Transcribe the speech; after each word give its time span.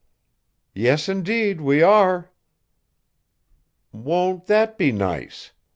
"Yes, 0.73 1.07
indeed, 1.07 1.61
we 1.61 1.83
are." 1.83 2.31
"Won't 3.91 4.47
that 4.47 4.75
be 4.75 4.91
nice?" 4.91 5.51